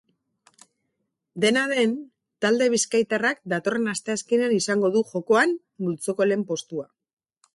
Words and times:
Dena 1.43 1.65
den, 1.73 1.91
talde 2.45 2.69
bizkaitarrak 2.75 3.43
datorren 3.53 3.93
asteazkenean 3.93 4.57
izango 4.57 4.93
du 4.97 5.05
jokoan 5.13 5.53
multzoko 5.89 6.31
lehen 6.31 6.49
postua. 6.53 6.91